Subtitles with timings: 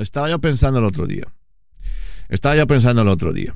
[0.00, 1.24] estaba yo pensando el otro día.
[2.28, 3.54] Estaba yo pensando el otro día.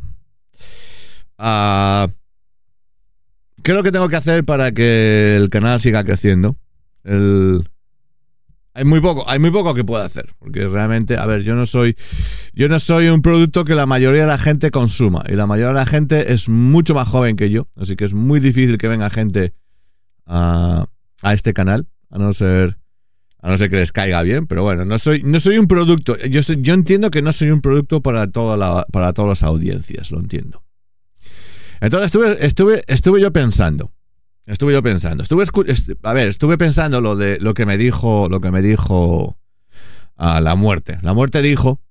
[3.63, 6.57] ¿Qué es lo que tengo que hacer para que el canal siga creciendo?
[8.77, 11.64] Hay muy poco, hay muy poco que pueda hacer, porque realmente, a ver, yo no
[11.64, 11.96] soy,
[12.54, 15.68] yo no soy un producto que la mayoría de la gente consuma y la mayoría
[15.68, 18.88] de la gente es mucho más joven que yo, así que es muy difícil que
[18.88, 19.54] venga gente
[20.26, 20.88] a
[21.22, 22.79] este canal, a no ser,
[23.45, 26.16] a no ser que les caiga bien, pero bueno, no soy, no soy un producto,
[26.16, 30.64] yo, yo entiendo que no soy un producto para para todas las audiencias, lo entiendo.
[31.82, 33.93] Entonces estuve, estuve, estuve yo pensando.
[34.47, 35.23] Estuve yo pensando.
[35.23, 35.45] Estuve
[36.03, 38.29] a ver, estuve pensando lo de lo que me dijo.
[38.30, 39.37] Lo que me dijo
[40.17, 40.97] a la muerte.
[41.03, 41.83] La muerte dijo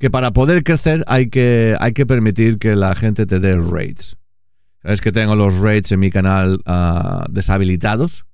[0.00, 4.16] que para poder crecer hay que, hay que permitir que la gente te dé rates.
[4.82, 8.26] Sabes que tengo los rates en mi canal ah, deshabilitados.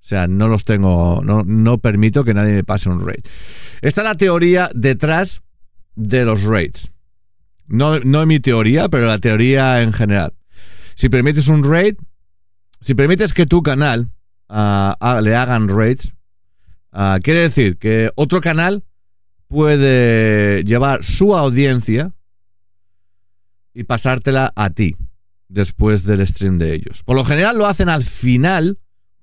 [0.00, 1.20] O sea, no los tengo.
[1.24, 3.28] No, no permito que nadie me pase un rate.
[3.82, 5.42] Esta es la teoría detrás
[5.94, 6.92] de los rates.
[7.66, 10.32] No, no mi teoría, pero la teoría en general.
[10.94, 11.96] Si permites un rate,
[12.80, 14.10] si permites que tu canal
[14.48, 16.14] ah, ah, le hagan rates,
[16.92, 18.84] ah, quiere decir que otro canal
[19.48, 22.12] puede llevar su audiencia
[23.74, 24.96] y pasártela a ti
[25.48, 27.02] después del stream de ellos.
[27.02, 28.78] Por lo general lo hacen al final,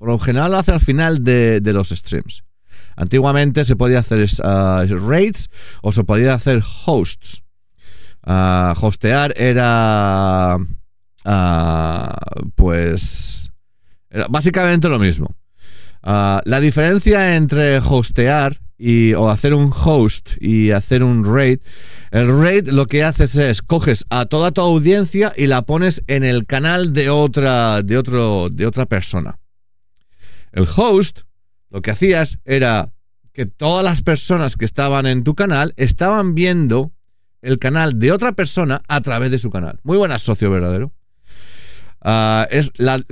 [0.05, 2.43] por lo general lo hacen al final de, los streams.
[2.95, 5.49] Antiguamente se podía hacer ah, rates
[5.81, 7.41] o se podía hacer hosts.
[8.23, 10.57] Ah, hostear era
[11.25, 12.15] ah,
[12.53, 13.49] pues
[14.11, 15.35] era básicamente lo mismo.
[16.03, 21.61] La diferencia entre hostear y, o hacer un host y hacer un raid,
[22.11, 26.23] el raid lo que haces es coges a toda tu audiencia y la pones en
[26.23, 29.39] el canal de otra, de otro, de otra persona.
[30.55, 31.21] El host
[31.69, 32.93] lo que hacías era
[33.33, 36.93] que todas las personas que estaban en tu canal estaban viendo
[37.41, 39.79] el canal de otra persona a través de su canal.
[39.83, 40.93] Muy buenas, socio verdadero.
[42.01, 42.47] Ah,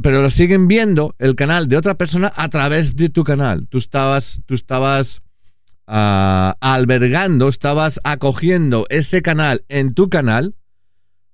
[0.02, 3.68] pero lo siguen viendo el canal de otra persona a través de tu canal.
[3.68, 5.22] Tú estabas, tú estabas
[5.86, 10.56] ah, albergando, estabas acogiendo ese canal en tu canal,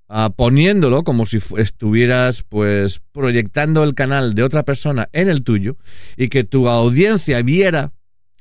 [0.10, 5.78] ah, poniéndolo como si estuvieras pues proyectando el canal de otra persona en el tuyo
[6.18, 7.94] y que tu audiencia viera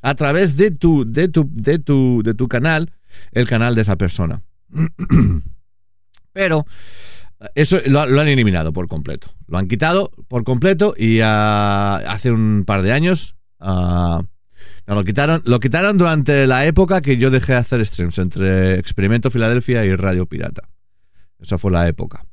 [0.03, 2.93] a través de tu, de tu, de tu, de tu canal
[3.33, 4.43] el canal de esa persona.
[6.33, 6.67] Pero
[7.55, 9.29] eso lo, han eliminado por completo.
[9.47, 15.43] Lo han quitado por completo y hace un par de años lo quitaron.
[15.45, 19.95] Lo quitaron durante la época que yo dejé de hacer streams entre Experimento Filadelfia y
[19.95, 20.63] Radio Pirata.
[21.41, 22.25] Esa fue la época.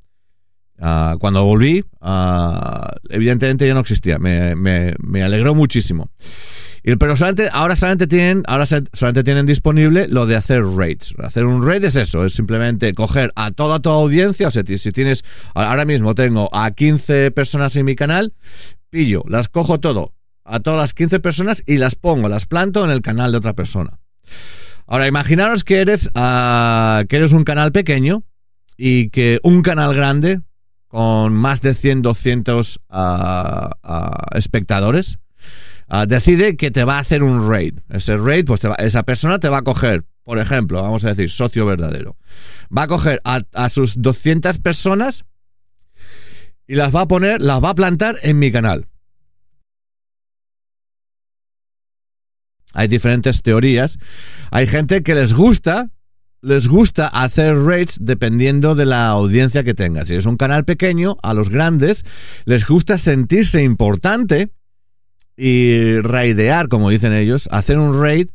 [0.80, 4.20] Ah, cuando volví, ah, evidentemente ya no existía.
[4.20, 6.10] Me, me- alegró muchísimo.
[6.84, 11.14] Y- pero solamente, ahora solamente tienen, ahora solamente tienen disponible lo de hacer raids.
[11.20, 14.48] Hacer un raid es eso, es simplemente coger a toda tu audiencia.
[14.50, 15.24] O sea, si tienes,
[15.54, 18.34] ahora mismo tengo a 15 personas en mi canal,
[18.90, 22.92] pillo, las cojo todo, a todas las 15 personas y las pongo, las planto en
[22.92, 24.00] el canal de otra persona.
[24.88, 28.24] Ahora, imaginaros que eres, ah, que eres un canal pequeño
[28.78, 30.41] y que un canal grande
[30.88, 35.19] con más de 100, 200 ah, ah, espectadores
[35.88, 37.80] ah, decide que te va a hacer un raid.
[37.90, 41.09] Ese raid, pues te va- esa persona te va a coger, por ejemplo, vamos a
[41.09, 42.18] decir, socio verdadero.
[42.75, 45.25] Va a coger a, a sus 200 personas
[46.68, 48.88] y las va a poner, las va a plantar en mi canal.
[52.74, 53.97] Hay diferentes teorías.
[54.52, 55.90] Hay gente que les gusta,
[56.45, 60.06] les gusta hacer raids dependiendo de la audiencia que tenga.
[60.06, 62.06] Si es un canal pequeño, a los grandes
[62.45, 64.51] les gusta sentirse importante
[65.35, 68.28] y raidear, como dicen ellos, hacer un raid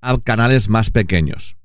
[0.00, 1.56] a canales más pequeños.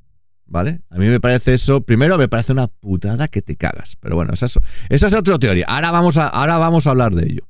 [0.45, 0.81] ¿Vale?
[0.89, 3.95] A mí me parece eso, primero me parece una putada que te cagas.
[4.01, 5.65] Pero bueno, esa es, esa es otra teoría.
[5.69, 7.47] Ahora vamos, a, ahora vamos a hablar de ello.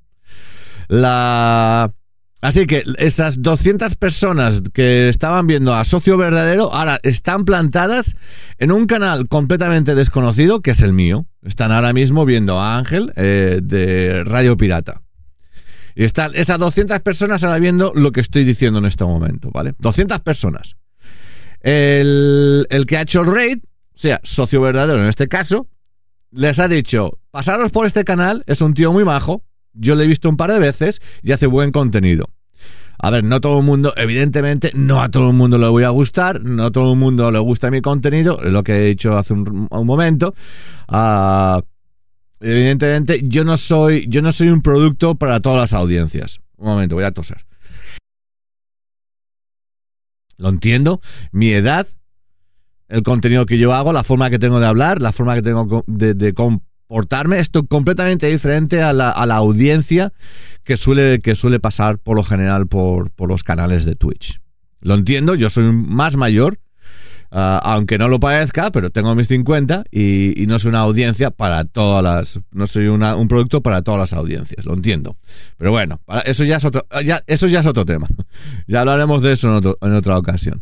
[0.87, 1.91] La...
[2.41, 8.15] Así que esas 200 personas que estaban viendo a Socio Verdadero ahora están plantadas
[8.57, 11.27] en un canal completamente desconocido, que es el mío.
[11.43, 15.01] Están ahora mismo viendo a Ángel eh, de Radio Pirata.
[15.93, 19.73] Y están esas 200 personas ahora viendo lo que estoy diciendo en este momento, ¿vale?
[19.77, 20.77] 200 personas.
[21.59, 25.67] El, el que ha hecho el raid, o sea, socio verdadero en este caso,
[26.31, 29.43] les ha dicho, pasaros por este canal, es un tío muy majo,
[29.73, 32.25] yo le he visto un par de veces y hace buen contenido.
[32.99, 35.89] A ver, no todo el mundo, evidentemente, no a todo el mundo le voy a
[35.89, 39.33] gustar, no a todo el mundo le gusta mi contenido, lo que he dicho hace
[39.33, 40.35] un, un momento.
[40.87, 41.61] Ah,
[42.39, 46.39] evidentemente, yo no soy, yo no soy un producto para todas las audiencias.
[46.57, 47.43] Un momento, voy a toser.
[50.37, 51.01] Lo entiendo.
[51.31, 51.87] Mi edad
[52.91, 55.83] el contenido que yo hago, la forma que tengo de hablar, la forma que tengo
[55.87, 56.33] de, de
[56.91, 60.11] comportarme, esto completamente diferente a la, a la, audiencia
[60.65, 64.41] que suele, que suele pasar por lo general por, por los canales de Twitch.
[64.81, 66.59] Lo entiendo, yo soy más mayor,
[67.33, 71.31] Uh, aunque no lo parezca, pero tengo mis 50 y, y, no soy una audiencia
[71.31, 72.39] para todas las.
[72.51, 75.15] No soy una, un producto para todas las audiencias, lo entiendo.
[75.55, 78.05] Pero bueno, eso ya es otro, ya, eso ya es otro tema.
[78.67, 80.61] ya hablaremos de eso en, otro, en otra ocasión.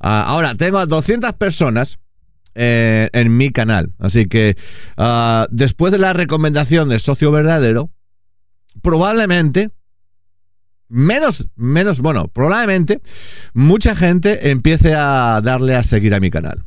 [0.00, 1.98] Ahora, tengo a 200 personas
[2.54, 3.92] eh, en mi canal.
[3.98, 4.56] Así que
[4.96, 7.90] uh, después de la recomendación de socio verdadero,
[8.82, 9.70] probablemente
[10.88, 13.00] menos, menos, bueno, probablemente
[13.54, 16.64] mucha gente empiece a darle a seguir a mi canal.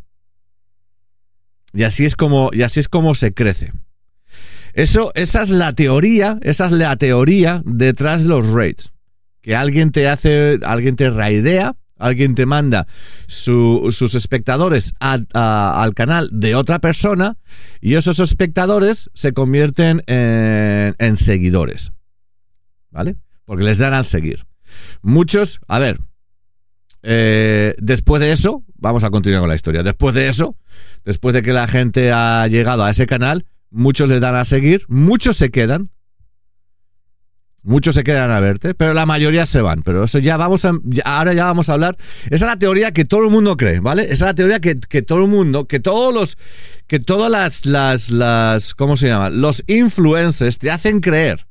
[1.74, 3.72] Y así es como, y así es como se crece.
[4.74, 8.92] Eso, esa es la teoría, esa es la teoría detrás de los raids.
[9.42, 12.88] Que alguien te hace, alguien te raidea, alguien te manda
[13.28, 17.38] su, sus espectadores a, al canal de otra persona
[17.82, 21.92] y esos espectadores se convierten en, en seguidores.
[22.92, 23.18] ¿Vale?
[23.46, 24.46] porque les dan al seguir.
[25.02, 26.00] Muchos, a ver,
[27.04, 29.84] eh, después de eso, vamos a continuar con la historia.
[29.84, 30.58] Después de eso,
[31.06, 34.84] después de que la gente ha llegado a ese canal, muchos les dan a seguir,
[34.90, 35.92] muchos se quedan.
[37.66, 39.82] Muchos se quedan a verte, pero la mayoría se van.
[39.82, 40.74] Pero eso ya vamos a.
[41.04, 41.98] ahora ya vamos a hablar.
[42.26, 44.04] Esa es la teoría que todo el mundo cree, ¿vale?
[44.04, 46.38] Esa es la teoría que, que todo el mundo, que todos los.
[46.86, 48.76] Que todas las, las, las.
[48.76, 49.32] ¿Cómo se llama?
[49.32, 51.48] Los influencers te hacen creer.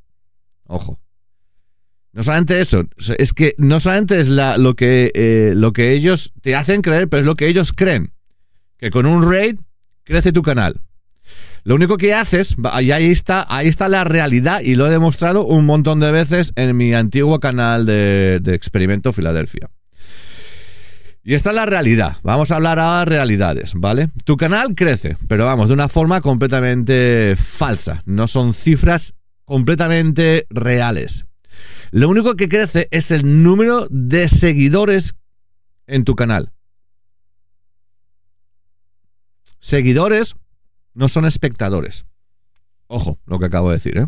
[0.67, 1.01] Ojo.
[2.13, 2.85] No solamente eso,
[3.19, 7.09] es que no solamente es la, lo, que, eh, lo que ellos te hacen creer,
[7.09, 8.13] pero es lo que ellos creen.
[8.79, 9.57] Que con un raid
[10.05, 10.81] crece tu canal.
[11.65, 15.45] Lo único que haces, y ahí está, ahí está la realidad, y lo he demostrado
[15.47, 19.71] un montón de veces en mi antiguo canal de, de Experimento Filadelfia.
[21.27, 22.19] Y esta es la realidad.
[22.23, 24.11] Vamos a hablar ahora de realidades, ¿vale?
[24.25, 28.03] Tu canal crece, pero vamos, de una forma completamente falsa.
[28.05, 29.15] No son cifras
[29.47, 31.25] completamente reales.
[31.93, 35.15] Lo único que crece es el número de seguidores
[35.87, 36.53] en tu canal.
[39.61, 40.35] Seguidores
[40.95, 42.07] no son espectadores.
[42.87, 44.07] Ojo, lo que acabo de decir, ¿eh?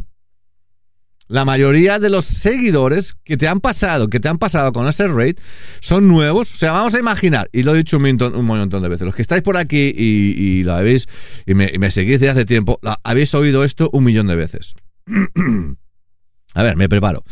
[1.29, 5.09] La mayoría de los seguidores que te han pasado, que te han pasado con ese
[5.09, 5.43] rate,
[5.81, 6.53] son nuevos.
[6.53, 9.07] O sea, vamos a imaginar, y lo he dicho un montón, un montón de veces,
[9.07, 11.09] los que estáis por aquí y, lo habéis,
[11.45, 14.77] y me, y me, seguís desde hace tiempo, habéis oído esto un millón de veces.
[16.55, 17.25] a ver, me preparo.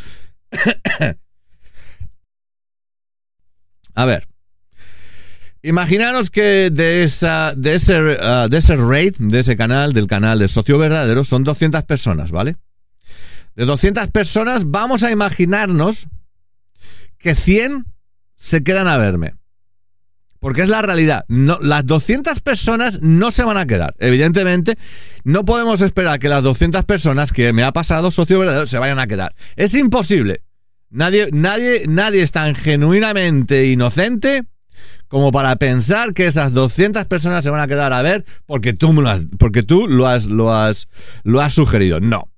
[3.97, 4.27] A ver.
[5.65, 10.39] Imaginaros que de, esa, de, ese, uh, de ese raid, de ese canal, del canal
[10.39, 12.57] de Socio Verdadero, son 200 personas, ¿vale?
[13.57, 16.09] De 200 personas, vamos a imaginarnos
[17.17, 17.87] que 100
[18.35, 19.37] se quedan a verme.
[20.39, 21.25] Porque es la realidad.
[21.29, 23.95] No, las 200 personas no se van a quedar.
[24.01, 24.77] Evidentemente,
[25.25, 28.99] no podemos esperar que las 200 personas que me ha pasado socio verdadero se vayan
[28.99, 29.35] a quedar.
[29.57, 30.43] Es imposible.
[30.91, 34.45] Nadie, nadie, nadie es tan genuinamente inocente
[35.15, 38.93] como para pensar que esas 200 personas se van a quedar a ver porque tú,
[38.93, 40.89] lo has, porque tú lo, has, lo, has,
[41.23, 42.01] lo has sugerido.
[42.01, 42.33] No.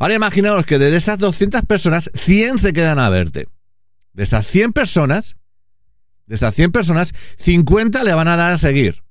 [0.00, 3.46] Ahora imaginaos que de esas 200 personas, 100 se quedan a verte.
[4.12, 5.36] De esas 100 personas,
[6.26, 9.04] de esas 100 personas, 50 le van a dar a seguir.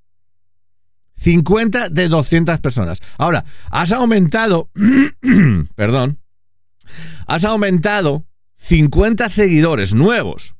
[1.15, 2.99] 50 de 200 personas.
[3.17, 4.69] Ahora, has aumentado,
[5.75, 6.19] perdón,
[7.27, 8.25] has aumentado
[8.57, 10.55] 50 seguidores nuevos.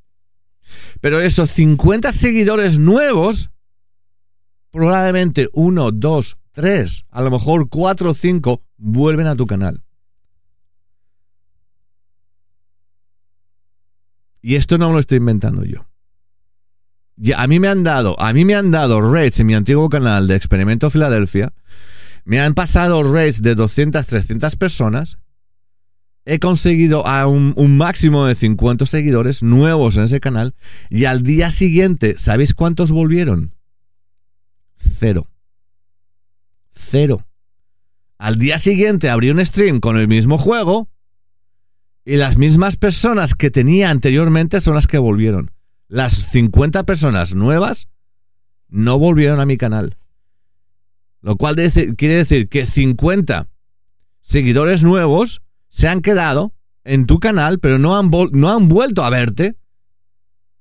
[1.01, 3.49] Pero esos 50 seguidores nuevos,
[4.71, 9.83] probablemente 1, 2, 3, a lo mejor 4 o 5 vuelven a tu canal.
[14.41, 15.87] Y esto no lo estoy inventando yo.
[17.15, 19.89] Ya, a mí me han dado, a mí me han dado rates en mi antiguo
[19.89, 21.53] canal de Experimento Filadelfia.
[22.25, 25.17] Me han pasado rates de 200, 300 personas.
[26.25, 30.55] He conseguido a un, un, máximo de 50 seguidores nuevos en ese canal.
[30.89, 33.53] Y al día siguiente, ¿sabéis cuántos volvieron?
[34.75, 35.27] Cero.
[36.72, 37.27] Cero.
[38.17, 40.89] Al día siguiente abrí un stream con el mismo juego.
[42.03, 45.51] Y las mismas personas que tenía anteriormente son las que volvieron
[45.88, 47.88] las 50 personas nuevas
[48.67, 49.98] no volvieron a mi canal.
[51.22, 53.50] Lo cual quiere decir que 50
[54.20, 55.41] seguidores nuevos
[55.75, 56.53] se han quedado
[56.86, 59.58] en tu canal, pero no han, no han vuelto a verte.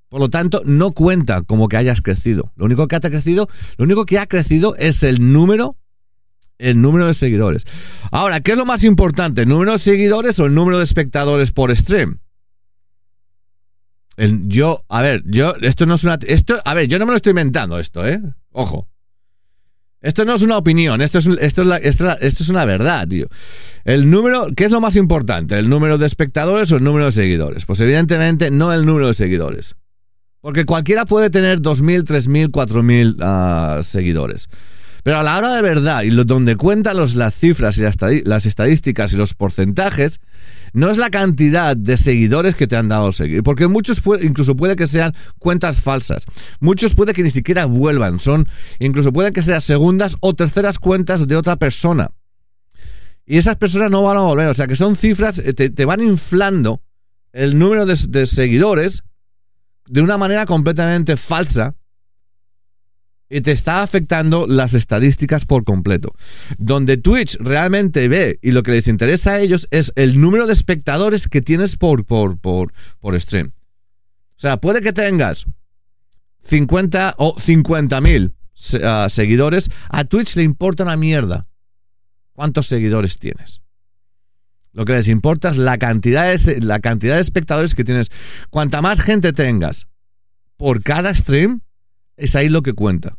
[0.09, 2.52] Por lo tanto, no cuenta como que hayas crecido.
[2.56, 5.76] Lo único que ha crecido, lo único que ha crecido es el número,
[6.59, 7.64] el número de seguidores.
[8.11, 9.42] Ahora, ¿qué es lo más importante?
[9.42, 12.18] ¿El número de seguidores o el número de espectadores por stream?
[14.47, 17.16] yo, a ver, yo, esto no es una, esto, a ver, yo no me lo
[17.16, 18.21] estoy inventando esto, ¿eh?
[18.50, 18.88] Ojo.
[20.04, 23.26] Esto no es una opinión, esto es, esto es, esto, es una verdad, tío.
[23.84, 25.58] El número, ¿qué es lo más importante?
[25.58, 27.64] ¿El número de espectadores o el número de seguidores?
[27.64, 29.76] Pues evidentemente no el número de seguidores.
[30.42, 34.49] Porque cualquiera puede tener 2.000, 3.000, 4.000 seguidores.
[35.04, 37.82] Pero a la hora de verdad, y donde cuentan las cifras y
[38.25, 40.20] las, estadísticas y los porcentajes,
[40.74, 43.44] no es la cantidad de seguidores que te han dado seguir.
[43.44, 46.24] Porque muchos incluso puede que sean cuentas falsas.
[46.58, 48.18] Muchos puede que ni siquiera vuelvan.
[48.18, 48.46] Son,
[48.80, 52.10] incluso puede que sean segundas o terceras cuentas de otra persona.
[53.24, 54.48] Y esas personas no van a volver.
[54.48, 56.82] O sea que son cifras, eh, te, van inflando
[57.32, 59.04] el número de seguidores
[59.86, 61.76] de una manera completamente falsa
[63.34, 66.14] y te está afectando las estadísticas por completo.
[66.56, 70.52] Donde Twitch realmente ve y lo que les interesa a ellos es el número de
[70.52, 73.48] espectadores que tienes por, por, por, por stream.
[73.48, 75.46] O sea, puede que tengas
[76.44, 78.36] 50 o 50 mil
[78.84, 81.48] ah, seguidores, a Twitch le importa una mierda
[82.34, 83.62] cuántos seguidores tienes.
[84.70, 88.12] Lo que les importa es la cantidad de, la cantidad de espectadores que tienes.
[88.50, 89.88] Cuanta más gente tengas
[90.56, 91.62] por cada stream,
[92.16, 93.18] es ahí lo que cuenta.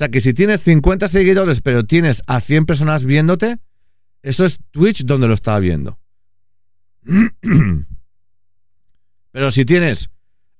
[0.00, 3.58] O sea que si tienes 50 seguidores pero tienes a 100 personas viéndote,
[4.22, 5.98] eso es Twitch donde lo está viendo.
[9.30, 10.08] Pero si tienes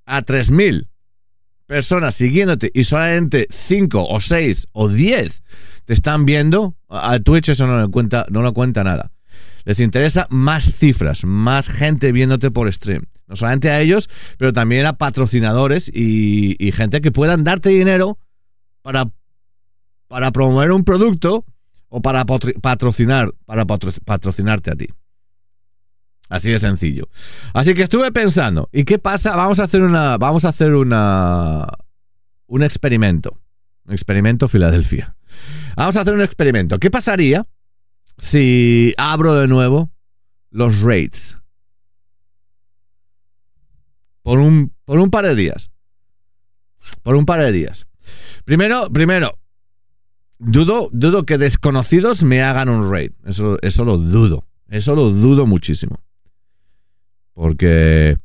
[0.04, 0.90] a 3000
[1.64, 5.42] personas siguiéndote y solamente 5 o 6 o 10
[5.86, 9.10] te están viendo, a Twitch eso no lo cuenta, no lo cuenta nada.
[9.64, 13.06] Les interesa más cifras, más gente viéndote por stream.
[13.26, 18.18] No solamente a ellos, pero también a patrocinadores y, gente que puedan darte dinero
[18.82, 19.06] para,
[20.10, 21.44] para promover un producto
[21.88, 24.88] o para patrocinar, para patrocinarte a ti.
[26.28, 27.08] Así de sencillo.
[27.54, 29.36] Así que estuve pensando, ¿y qué pasa?
[29.36, 31.64] Vamos a hacer una vamos a hacer una
[32.48, 33.38] un experimento.
[33.84, 35.16] Un experimento Filadelfia.
[35.76, 36.80] Vamos a hacer un experimento.
[36.80, 37.46] ¿Qué pasaría
[38.18, 39.92] si abro de nuevo
[40.50, 41.38] los raids?
[44.22, 45.70] Por un, por un par de días.
[47.04, 47.86] Por un par de días.
[48.44, 49.38] Primero, primero,
[50.40, 53.12] dudo, dudo que desconocidos me hagan un raid.
[53.24, 54.44] Eso, eso lo dudo.
[54.68, 56.00] Eso lo dudo muchísimo.
[57.34, 58.18] Porque.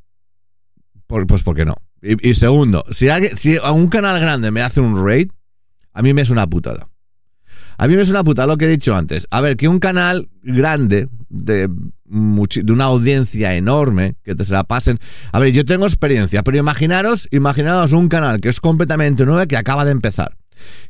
[1.07, 1.75] pues porque no.
[2.01, 5.31] Y, segundo, si, alguien, si un canal grande me hace un raid,
[5.91, 6.87] a mí me es una putada.
[7.77, 9.27] A mí me es una puta lo que he dicho antes.
[9.31, 14.63] A ver, que un canal grande, de, de una audiencia enorme, que te se la
[14.63, 14.99] pasen.
[15.31, 19.57] A ver, yo tengo experiencia, pero imaginaros, imaginaros un canal que es completamente nuevo, que
[19.57, 20.37] acaba de empezar.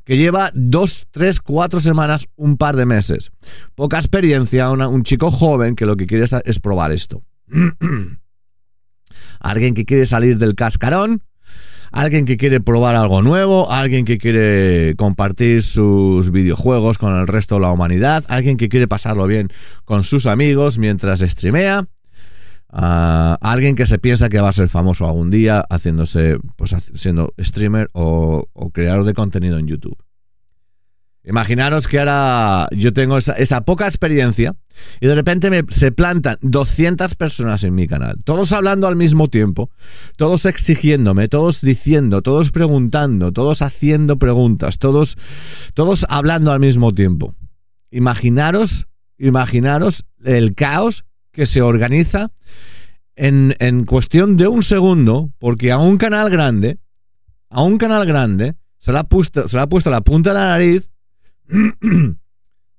[0.03, 3.31] Que lleva dos, tres, cuatro semanas, un par de meses.
[3.75, 7.23] Poca experiencia, un chico joven que lo que quiere es, es probar esto.
[9.39, 11.21] Alguien que quiere salir del cascarón
[11.95, 17.55] alguien que quiere probar algo nuevo, alguien que quiere compartir sus videojuegos con el resto
[17.55, 19.49] de la humanidad, alguien que quiere pasarlo bien
[19.85, 21.85] con sus amigos mientras streamea,
[22.75, 27.33] uh, alguien que se piensa que va a ser famoso algún día haciéndose, pues siendo
[27.39, 29.97] streamer o creador de contenido en YouTube.
[31.27, 34.55] Imaginaros que ahora yo tengo esa, poca experiencia
[35.01, 39.27] y de repente me, se plantan 200 personas en mi canal, todos hablando al mismo
[39.27, 39.71] tiempo,
[40.17, 45.17] todos exigiéndome, todos diciendo, todos preguntando, todos haciendo preguntas, todos,
[45.73, 47.33] todos hablando al mismo tiempo.
[47.89, 48.85] Imaginaros,
[49.17, 51.05] imaginaros el caos
[51.35, 52.31] que se organiza
[53.15, 56.79] en, en cuestión de un segundo, porque a un canal grande,
[57.49, 60.39] a un canal grande, se le ha puesto, se le ha puesto la punta de
[60.39, 60.89] la nariz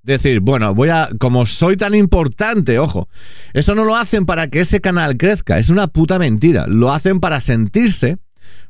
[0.02, 3.08] decir, bueno, voy a, como soy tan importante, ojo,
[3.52, 7.20] eso no lo hacen para que ese canal crezca, es una puta mentira, lo hacen
[7.20, 8.16] para sentirse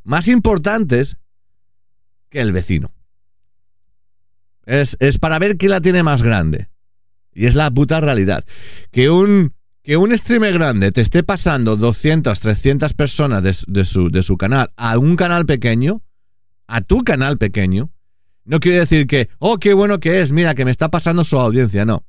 [0.03, 1.15] más importantes
[2.29, 2.91] que el vecino.
[4.65, 6.69] Es, es para ver quién la tiene más grande.
[7.33, 8.43] Y es la puta realidad.
[8.91, 9.53] Que un,
[9.87, 15.15] que un streamer grande te esté pasando 200, 300 personas de, su, canal a un
[15.15, 16.01] canal pequeño,
[16.67, 17.89] a tu canal pequeño,
[18.43, 21.39] no quiere decir que, oh, qué bueno que es, mira, que me está pasando su
[21.39, 22.03] audiencia, no.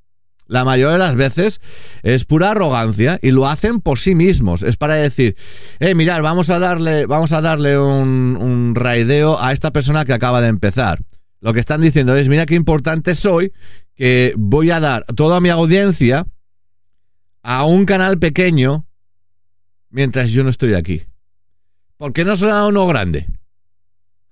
[0.49, 1.61] La mayoría de las veces
[2.03, 4.65] es pura arrogancia y lo hacen por sí mismos.
[4.65, 5.37] Es para decir,
[5.79, 10.15] eh, mirar, vamos a darle, vamos a darle un, un raideo a esta persona que
[10.15, 11.05] acaba de empezar.
[11.41, 13.53] Lo que están diciendo es, mira qué importante soy,
[13.95, 16.27] que voy a dar toda mi audiencia
[17.49, 18.87] a un canal pequeño
[19.89, 21.05] mientras yo no estoy aquí.
[21.97, 23.27] ¿Por qué no será uno grande?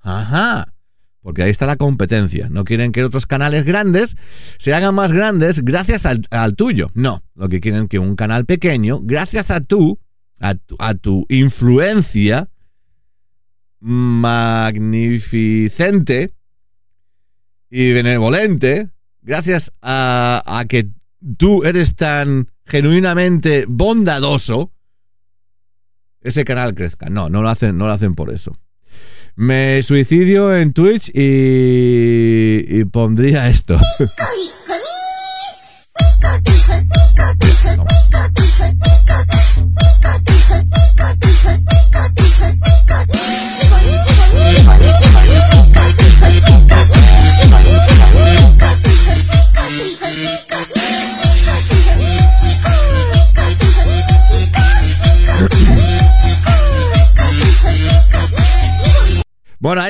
[0.01, 0.75] Ajá.
[1.23, 2.51] Porque ahí está la competencia.
[2.51, 4.19] No quieren que otros canales grandes
[4.59, 6.91] se hagan más grandes gracias al, tuyo.
[6.93, 9.99] No, lo que quieren que un canal pequeño, gracias a tú,
[10.39, 10.55] a
[10.95, 12.51] tu, influencia,
[13.81, 16.35] magnificente
[17.71, 18.91] y benevolente,
[19.23, 20.91] gracias a, a que
[21.39, 24.73] tú eres tan genuinamente bondadoso,
[26.21, 27.09] ese canal crezca.
[27.09, 28.59] No, no lo hacen, no lo hacen por eso.
[29.37, 33.79] Me suicidio en Twitch y, y pondría esto.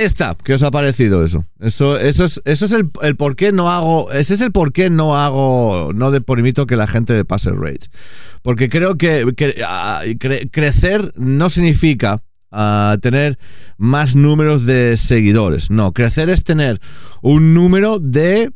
[0.06, 0.36] Está.
[0.42, 1.44] ¿Qué os ha parecido eso?
[1.58, 4.10] Eso, eso es, eso es el, el por qué no hago.
[4.12, 5.92] Ese es el por qué no hago.
[5.94, 6.20] No de
[6.66, 7.88] que la gente pase el rage.
[8.42, 12.22] Porque creo que, que ah, cre- crecer no significa
[12.52, 13.38] ah, tener
[13.78, 15.70] más números de seguidores.
[15.70, 16.80] No, crecer es tener
[17.22, 18.52] un número de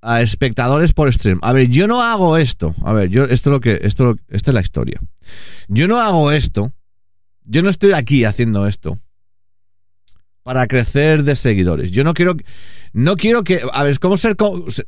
[0.00, 1.38] ah, espectadores por stream.
[1.42, 2.74] A ver, yo no hago esto.
[2.84, 5.00] A ver, yo esto es lo que esto lo- esta es la historia.
[5.68, 6.72] Yo no hago esto.
[7.44, 8.98] Yo no estoy aquí haciendo esto
[10.42, 11.90] para crecer de seguidores.
[11.90, 12.36] Yo no quiero
[12.92, 14.36] no quiero que a ver, es como ser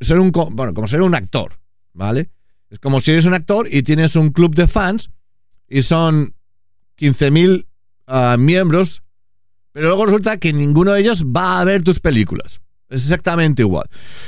[0.00, 1.52] ser un bueno, ser un actor,
[1.92, 2.30] ¿vale?
[2.70, 5.10] Es como si eres un actor y tienes un club de fans
[5.68, 6.34] y son
[6.98, 7.66] 15.000
[8.06, 9.02] ah, miembros,
[9.72, 12.60] pero luego resulta que ninguno de ellos va a ver tus películas.
[12.90, 13.86] Es exactamente igual.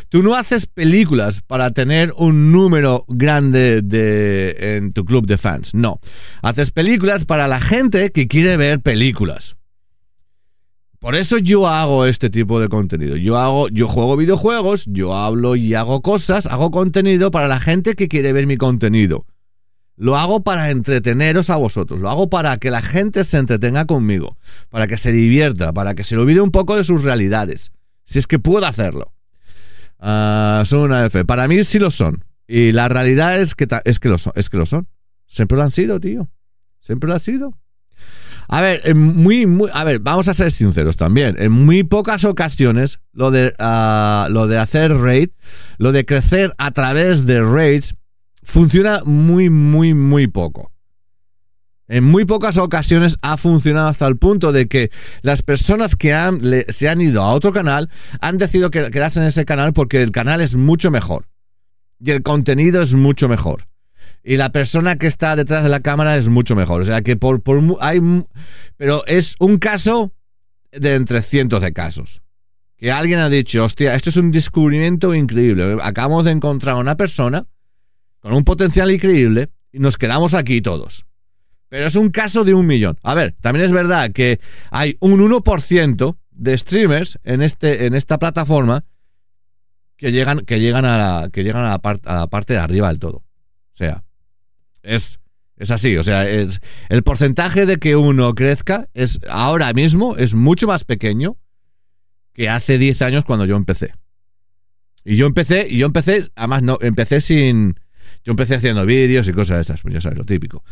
[0.09, 5.75] Tú no haces películas para tener un número grande de, en tu club de fans.
[5.75, 6.01] No.
[6.43, 9.57] Haces películas para la gente que quiere ver películas.
[11.07, 13.17] Por eso yo hago este tipo de contenido.
[13.17, 17.95] Yo hago, yo juego videojuegos, yo hablo y hago cosas, hago contenido para la gente
[17.95, 19.25] que quiere ver mi contenido.
[19.95, 24.37] Lo hago para entreteneros a vosotros, lo hago para que la gente se entretenga conmigo,
[24.69, 27.71] para que se divierta, para que se olvide un poco de sus realidades,
[28.05, 29.13] si es que puedo hacerlo.
[30.01, 31.25] Ah, son una F.
[31.25, 32.25] Para mí sí lo son.
[32.49, 34.89] Y la realidad es que, es que lo son, es que lo son.
[35.29, 36.29] Siempre lo han sido, tío.
[36.81, 37.57] Siempre lo ha sido.
[38.49, 41.37] A ver, muy, muy, a ver, vamos a ser sinceros también.
[41.39, 45.31] En muy pocas ocasiones, lo de, ah, lo de hacer raid,
[45.79, 47.95] lo de crecer a través de raids,
[48.43, 50.71] funciona muy, muy, muy poco.
[51.89, 54.91] En muy pocas ocasiones ha funcionado hasta el punto de que
[55.23, 59.45] las personas que se han ido a otro canal han decidido que- quedarse en ese
[59.45, 61.27] canal porque el canal es mucho mejor.
[62.01, 63.67] Y el contenido es mucho mejor.
[64.29, 66.81] Y la persona que está detrás de la cámara es mucho mejor.
[66.81, 68.01] O sea que por, por hay
[68.77, 70.13] pero es un caso
[70.73, 72.23] de entre cientos de casos.
[72.77, 75.79] Que alguien ha dicho, hostia, esto es un descubrimiento increíble.
[75.81, 77.47] Acabamos de encontrar a una persona
[78.19, 81.07] con un potencial increíble y nos quedamos aquí todos.
[81.69, 82.99] Pero es un caso de un millón.
[83.05, 84.41] A ver, también es verdad que
[84.73, 88.85] hay un 1% de streamers en, este, en esta plataforma
[89.97, 92.59] que llegan, que llegan, a, la, que llegan a, la par- a la parte de
[92.59, 93.19] arriba del todo.
[93.19, 94.03] O sea,
[94.87, 95.21] es,
[95.57, 95.97] es así.
[95.97, 100.85] O sea, es, el porcentaje de que uno crezca es ahora mismo es mucho más
[100.85, 101.37] pequeño
[102.33, 103.95] que hace 10 años cuando yo empecé.
[105.05, 107.79] Y yo empecé, y yo empecé, además no, empecé sin.
[108.25, 110.65] Yo empecé haciendo vídeos y cosas de esas, pues ya sabes, lo típico.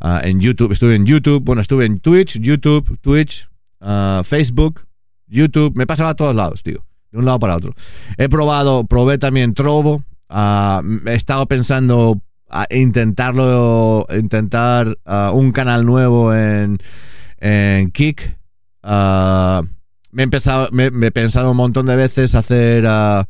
[0.00, 3.48] Ah, en YouTube, estuve en YouTube, bueno, estuve en Twitch, YouTube, Twitch,
[3.80, 4.84] ah, Facebook,
[5.28, 7.74] YouTube, me pasaba a todos lados, tío, de un lado para otro.
[8.18, 12.20] He probado, probé también Trovo, ah, he estado pensando
[12.70, 16.78] intentarlo, intentar ah, un canal nuevo en,
[17.38, 18.38] en Kick.
[18.82, 19.62] Ah,
[20.12, 23.26] me, he pensado un montón de veces hacer ah,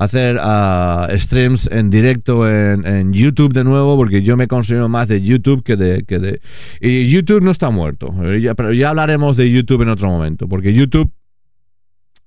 [0.00, 5.08] hacer ah, streams en directo en, en YouTube de nuevo, porque yo me considero más
[5.08, 6.40] de YouTube que de, que de...
[6.80, 10.72] Y YouTube no está muerto, eh, pero ya hablaremos de YouTube en otro momento, porque
[10.72, 11.12] YouTube...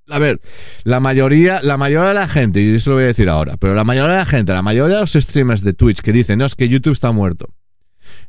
[0.08, 0.40] A ver,
[0.84, 3.74] la mayoría, la mayoría de la gente, y eso lo voy a decir ahora, pero
[3.74, 6.44] la mayoría de la gente, la mayoría de los streamers de Twitch que dicen, no,
[6.44, 7.54] es que YouTube está muerto.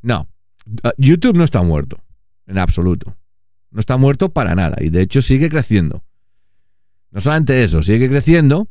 [0.02, 0.30] No,
[0.84, 2.02] ah, YouTube no está muerto,
[2.48, 3.18] en absoluto.
[3.72, 6.04] No está muerto para nada, y de hecho sigue creciendo.
[7.12, 8.70] No solamente eso, sigue creciendo,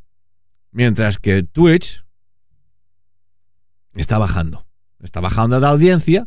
[0.75, 2.05] Mientras que Twitch
[3.95, 4.67] está bajando.
[5.01, 6.27] Está bajando de audiencia,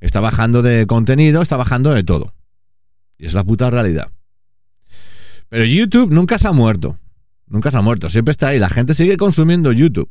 [0.00, 2.34] está bajando de contenido, está bajando de todo.
[3.16, 4.10] Y es la puta realidad.
[5.48, 6.98] Pero YouTube nunca se ha muerto.
[7.46, 8.08] Nunca se ha muerto.
[8.08, 8.58] Siempre está ahí.
[8.58, 10.10] La gente sigue consumiendo YouTube.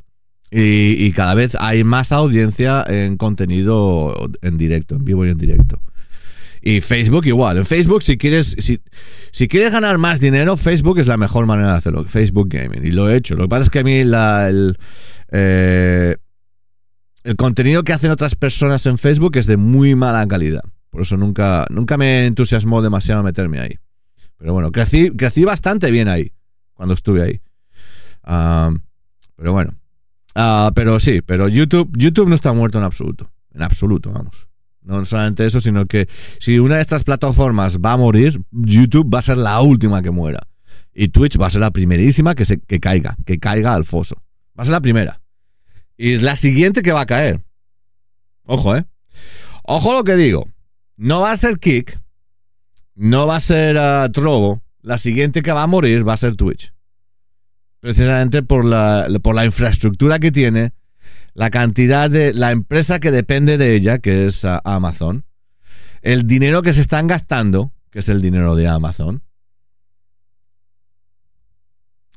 [0.51, 5.37] Y, y cada vez hay más audiencia en contenido en directo, en vivo y en
[5.37, 5.81] directo.
[6.67, 7.57] Y Facebook igual.
[7.57, 8.81] En Facebook, si quieres, si,
[9.31, 12.05] si quieres ganar más dinero, Facebook es la mejor manera de hacerlo.
[12.05, 12.83] Facebook Gaming.
[12.83, 13.35] Y lo he hecho.
[13.35, 14.75] Lo que pasa es que a mí el,
[15.31, 16.15] eh,
[17.23, 20.63] el contenido que hacen otras personas en Facebook es de muy mala calidad.
[20.89, 23.77] Por eso nunca, nunca me entusiasmó demasiado meterme ahí.
[24.37, 26.31] Pero bueno, crecí, crecí bastante bien ahí,
[26.73, 27.41] cuando estuve ahí.
[28.23, 28.71] Ah,
[29.35, 29.73] pero bueno.
[30.35, 33.31] Ah, pero sí, pero YouTube, YouTube no está muerto en absoluto.
[33.53, 34.49] En absoluto, vamos.
[34.81, 36.07] No solamente eso, sino que
[36.39, 40.11] si una de estas plataformas va a morir, YouTube va a ser la última que
[40.11, 40.47] muera.
[40.93, 44.15] Y Twitch va a ser la primerísima que, se, que caiga, que caiga al foso.
[44.57, 45.21] Va a ser la primera.
[45.97, 47.43] Y es la siguiente que va a caer.
[48.43, 48.85] Ojo, ¿eh?
[49.63, 50.47] Ojo lo que digo.
[50.97, 51.99] No va a ser Kick.
[52.95, 54.63] No va a ser uh, Trovo.
[54.81, 56.73] La siguiente que va a morir va a ser Twitch.
[57.79, 60.73] Precisamente por la, por la infraestructura que tiene,
[61.33, 62.33] la cantidad de.
[62.33, 65.25] la empresa que depende de ella, que es uh, Amazon.
[66.01, 69.23] El dinero que se están gastando, que es el dinero de Amazon.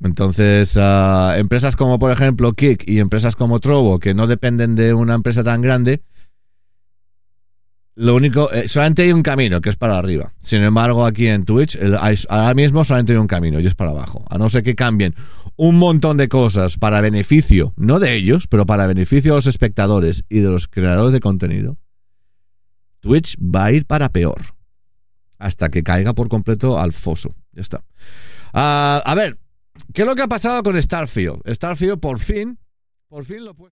[0.01, 4.93] Entonces, uh, empresas como por ejemplo Kik y empresas como Trovo, que no dependen de
[4.93, 6.03] una empresa tan grande,
[7.99, 10.33] lo único, eh, solamente hay un camino que es para arriba.
[10.41, 11.77] Sin embargo, aquí en Twitch,
[12.29, 14.25] ahora mismo solamente hay un camino y es para abajo.
[14.29, 15.15] A no ser que cambien
[15.55, 20.23] un montón de cosas para beneficio, no de ellos, pero para beneficio de los espectadores
[20.29, 21.77] y de los creadores de contenido,
[23.01, 24.41] Twitch va a ir para peor.
[25.37, 27.33] Hasta que caiga por completo al foso.
[27.53, 27.83] Ya está.
[28.53, 29.37] Uh, a ver,
[29.93, 31.41] ¿Qué es lo que ha pasado con Starfield?
[31.47, 32.59] Starfield por fin,
[33.07, 33.67] por fin lo puede...